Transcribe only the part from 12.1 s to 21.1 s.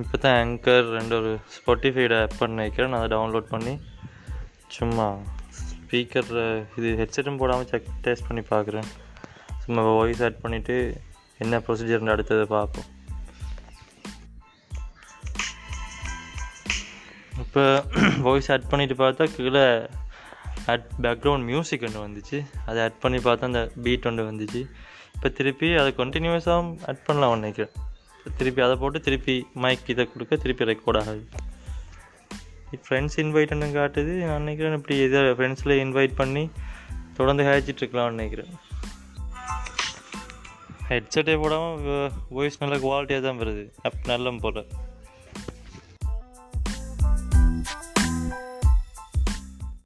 அடுத்ததை பார்ப்போம். இப்போ வாய்ஸ் ஆட் பண்ணிட்டு பார்த்தா கீழே ஆட்